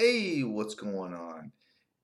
[0.00, 1.50] Hey, what's going on?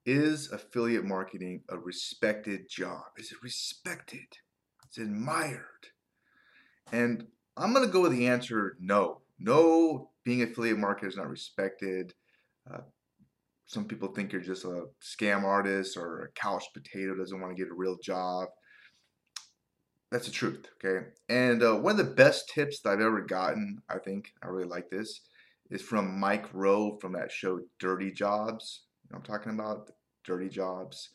[0.05, 3.03] Is affiliate marketing a respected job?
[3.15, 4.27] Is it respected?
[4.91, 5.61] Is it admired?
[6.91, 9.21] And I'm going to go with the answer no.
[9.39, 12.13] No, being affiliate marketer is not respected.
[12.69, 12.81] Uh,
[13.65, 17.63] some people think you're just a scam artist or a couch potato doesn't want to
[17.63, 18.49] get a real job.
[20.11, 21.07] That's the truth, okay?
[21.29, 24.67] And uh, one of the best tips that I've ever gotten, I think, I really
[24.67, 25.21] like this,
[25.69, 28.83] is from Mike Rowe from that show Dirty Jobs.
[29.03, 29.91] You know I'm talking about?
[30.23, 31.09] Dirty Jobs,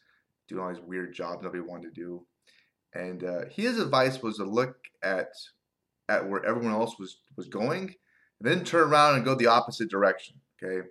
[0.48, 2.26] doing all these weird jobs nobody wanted to do.
[2.94, 5.28] And uh, his advice was to look at
[6.08, 7.94] at where everyone else was was going,
[8.40, 10.36] and then turn around and go the opposite direction.
[10.62, 10.88] Okay,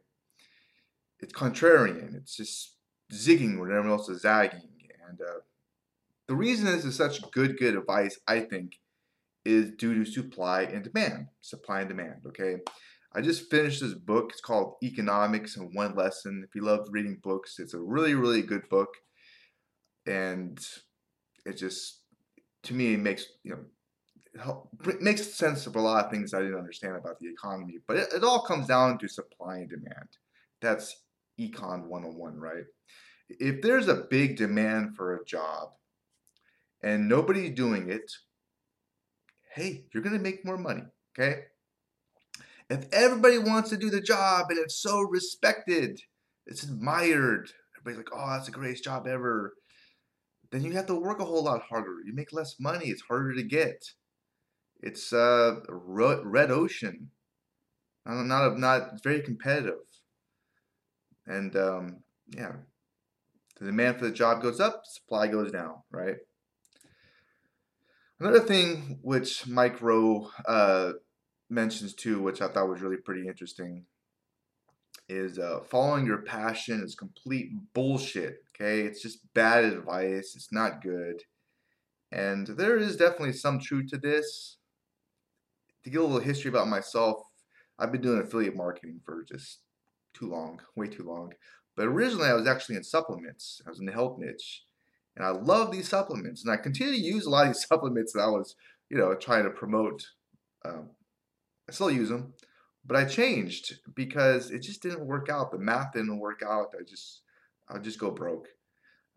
[1.20, 2.16] it's contrarian.
[2.16, 2.76] It's just
[3.12, 4.70] zigging where everyone else is zagging.
[5.08, 5.42] And uh,
[6.28, 8.80] the reason this is such good good advice, I think,
[9.44, 11.28] is due to supply and demand.
[11.42, 12.22] Supply and demand.
[12.28, 12.58] Okay,
[13.14, 14.30] I just finished this book.
[14.32, 16.44] It's called Economics in One Lesson.
[16.48, 18.90] If you love reading books, it's a really, really good book.
[20.06, 20.60] And
[21.46, 22.02] it just,
[22.64, 24.70] to me, it makes, you know,
[25.02, 27.80] makes sense of a lot of things I didn't understand about the economy.
[27.88, 30.10] But it, it all comes down to supply and demand.
[30.62, 30.96] That's
[31.40, 32.66] Econ 101, right?
[33.30, 35.70] If there's a big demand for a job
[36.84, 38.12] and nobody's doing it,
[39.54, 40.84] hey, you're going to make more money,
[41.18, 41.44] okay?
[42.70, 46.00] If everybody wants to do the job and it's so respected,
[46.46, 49.54] it's admired, everybody's like, oh, that's the greatest job ever,
[50.52, 51.98] then you have to work a whole lot harder.
[52.06, 53.84] You make less money, it's harder to get.
[54.82, 57.10] It's uh, red ocean.
[58.06, 59.76] Not, not very competitive.
[61.28, 62.04] And um,
[62.36, 62.54] yeah,
[63.60, 66.18] the demand for the job goes up, supply goes down, right?
[68.20, 70.94] Another thing which Mike Rowe uh,
[71.50, 73.86] mentions too, which I thought was really pretty interesting,
[75.08, 78.44] is uh, following your passion is complete bullshit.
[78.56, 80.34] Okay, it's just bad advice.
[80.36, 81.24] It's not good,
[82.12, 84.58] and there is definitely some truth to this.
[85.84, 87.20] To get a little history about myself,
[87.80, 89.60] I've been doing affiliate marketing for just
[90.14, 91.34] too long, way too long.
[91.78, 93.62] But originally, I was actually in supplements.
[93.66, 94.64] I was in the health niche,
[95.16, 98.14] and I love these supplements, and I continue to use a lot of these supplements
[98.14, 98.56] that I was,
[98.90, 100.06] you know, trying to promote
[100.66, 100.90] um,
[101.70, 102.34] I still use them,
[102.84, 105.52] but I changed because it just didn't work out.
[105.52, 106.74] The math didn't work out.
[106.74, 107.22] I just,
[107.70, 108.48] I just go broke.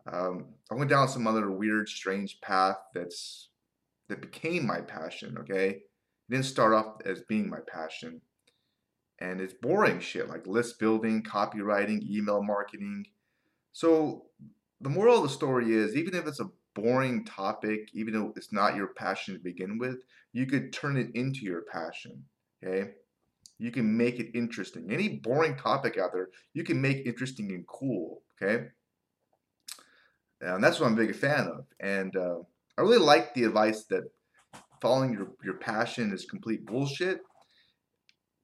[0.05, 3.49] Um, I went down some other weird, strange path that's
[4.07, 5.35] that became my passion.
[5.39, 5.81] Okay, it
[6.29, 8.21] didn't start off as being my passion,
[9.19, 13.07] and it's boring shit like list building, copywriting, email marketing.
[13.71, 14.25] So
[14.79, 18.53] the moral of the story is, even if it's a boring topic, even though it's
[18.53, 20.03] not your passion to begin with,
[20.33, 22.25] you could turn it into your passion.
[22.63, 22.91] Okay.
[23.59, 24.91] You can make it interesting.
[24.91, 28.23] Any boring topic out there, you can make interesting and cool.
[28.41, 28.65] Okay.
[30.41, 31.65] And that's what I'm a big fan of.
[31.79, 32.39] And uh,
[32.77, 34.03] I really like the advice that
[34.81, 37.21] following your, your passion is complete bullshit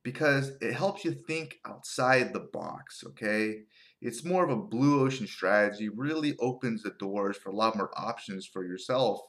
[0.03, 3.03] because it helps you think outside the box.
[3.05, 3.63] Okay.
[4.01, 7.91] It's more of a blue ocean strategy, really opens the doors for a lot more
[7.97, 9.19] options for yourself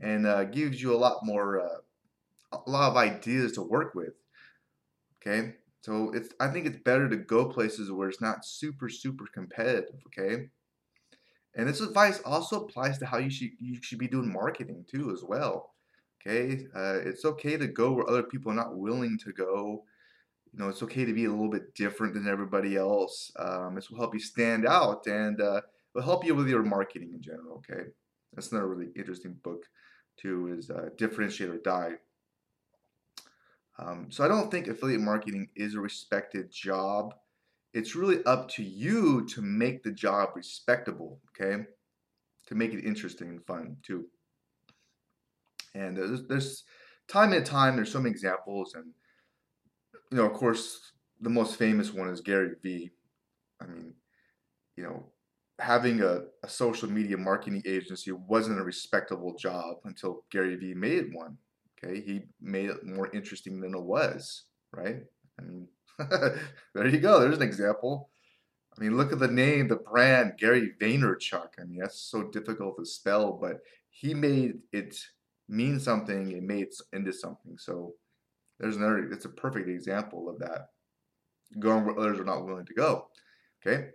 [0.00, 1.80] and uh, gives you a lot more, uh,
[2.52, 4.14] a lot of ideas to work with.
[5.26, 5.54] Okay.
[5.80, 10.00] So it's I think it's better to go places where it's not super super competitive.
[10.06, 10.48] Okay.
[11.54, 15.10] And this advice also applies to how you should you should be doing marketing too
[15.12, 15.74] as well.
[16.20, 16.66] Okay.
[16.74, 19.84] Uh, it's okay to go where other people are not willing to go.
[20.52, 23.30] You know, it's okay to be a little bit different than everybody else.
[23.38, 25.60] Um, this will help you stand out and uh,
[25.94, 27.62] will help you with your marketing in general.
[27.70, 27.84] Okay.
[28.34, 29.64] That's another really interesting book
[30.16, 30.54] too.
[30.58, 31.92] Is uh, differentiate or die.
[33.78, 37.14] Um, so I don't think affiliate marketing is a respected job.
[37.74, 41.64] It's really up to you to make the job respectable, okay?
[42.46, 44.06] To make it interesting and fun too.
[45.74, 46.64] And there's, there's
[47.06, 48.74] time and time, there's so many examples.
[48.74, 48.86] And,
[50.10, 52.90] you know, of course, the most famous one is Gary Vee.
[53.60, 53.92] I mean,
[54.76, 55.04] you know,
[55.58, 61.12] having a, a social media marketing agency wasn't a respectable job until Gary Vee made
[61.12, 61.36] one.
[61.84, 65.02] Okay, he made it more interesting than it was, right?
[65.42, 65.68] Mean,
[66.74, 67.20] there you go.
[67.20, 68.10] There's an example.
[68.76, 71.48] I mean, look at the name, the brand, Gary Vaynerchuk.
[71.58, 73.58] I mean, that's so difficult to spell, but
[73.88, 74.98] he made it
[75.48, 77.56] mean something and made it into something.
[77.58, 77.94] So
[78.58, 80.68] there's another, it's a perfect example of that.
[81.58, 83.08] Going where others are not willing to go.
[83.64, 83.88] Okay.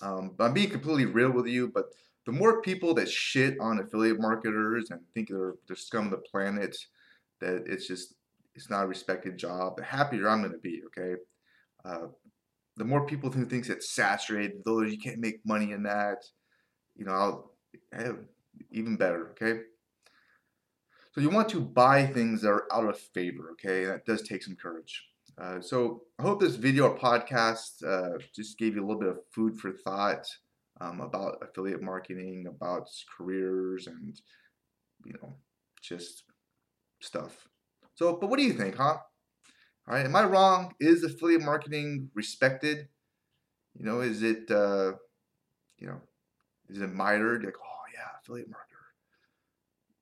[0.00, 1.86] Um, I'm being completely real with you, but
[2.24, 6.18] the more people that shit on affiliate marketers and think they're, they're scum of the
[6.18, 6.76] planet,
[7.40, 8.14] that it's just
[8.54, 10.82] it's not a respected job, the happier I'm going to be.
[10.86, 11.20] Okay,
[11.84, 12.08] uh,
[12.76, 16.24] the more people who thinks it's saturated, though you can't make money in that,
[16.96, 17.52] you know, I'll,
[17.92, 18.12] eh,
[18.70, 19.30] even better.
[19.30, 19.62] Okay.
[21.12, 23.50] So you want to buy things that are out of favor.
[23.52, 25.08] Okay, that does take some courage.
[25.38, 29.10] Uh, so I hope this video or podcast uh, just gave you a little bit
[29.10, 30.26] of food for thought
[30.82, 34.20] um, about affiliate marketing, about careers, and
[35.04, 35.32] you know,
[35.80, 36.24] just
[37.00, 37.48] stuff.
[37.94, 38.96] So, but what do you think, huh?
[39.88, 40.74] All right, am I wrong?
[40.80, 42.88] Is affiliate marketing respected?
[43.78, 44.92] You know, is it, uh,
[45.78, 46.00] you know,
[46.68, 47.44] is it admired?
[47.44, 48.90] Like, oh yeah, affiliate marketer,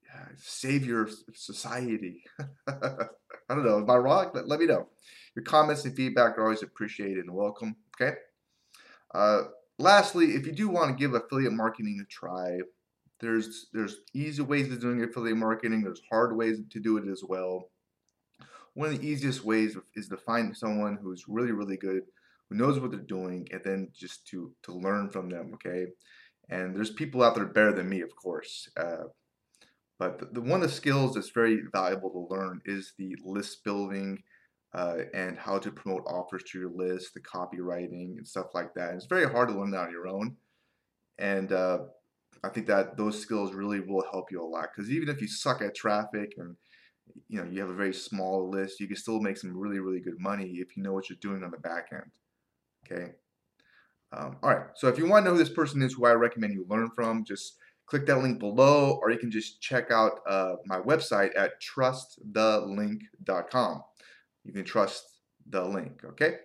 [0.05, 2.25] yeah, savior of society.
[2.69, 3.79] I don't know.
[3.79, 4.31] Am I wrong?
[4.33, 4.89] Let, let me know.
[5.35, 7.77] Your comments and feedback are always appreciated and welcome.
[8.01, 8.17] Okay.
[9.13, 9.43] Uh,
[9.81, 12.59] lastly, if you do want to give affiliate marketing a try,
[13.21, 15.83] there's there's easy ways of doing affiliate marketing.
[15.83, 17.71] There's hard ways to do it as well.
[18.75, 22.03] One of the easiest ways is to find someone who's really really good,
[22.49, 25.53] who knows what they're doing, and then just to to learn from them.
[25.55, 25.87] Okay,
[26.49, 28.69] and there's people out there better than me, of course.
[28.77, 29.05] Uh,
[29.99, 33.65] but the, the, one of the skills that's very valuable to learn is the list
[33.65, 34.23] building
[34.75, 38.95] uh, and how to promote offers to your list, the copywriting and stuff like that.
[38.95, 40.37] It's very hard to learn that on your own.
[41.19, 41.79] And uh,
[42.45, 45.29] I think that those skills really will help you a lot because even if you
[45.29, 46.57] suck at traffic and
[47.29, 50.01] you know you have a very small list, you can still make some really really
[50.01, 52.11] good money if you know what you're doing on the back end.
[52.91, 53.13] Okay.
[54.13, 54.67] Um, all right.
[54.75, 56.91] So if you want to know who this person is, who I recommend you learn
[56.95, 57.57] from, just
[57.87, 63.83] click that link below, or you can just check out uh, my website at trustthelink.com.
[64.45, 65.05] You can trust
[65.49, 66.03] the link.
[66.05, 66.37] Okay.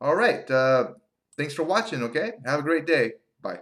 [0.00, 0.48] All right.
[0.50, 0.92] Uh,
[1.36, 2.02] thanks for watching.
[2.04, 2.32] Okay.
[2.44, 3.12] Have a great day.
[3.40, 3.60] Bye.